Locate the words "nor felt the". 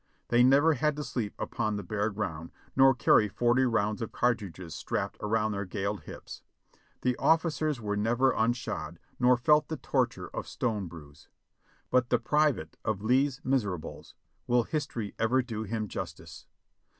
9.19-9.77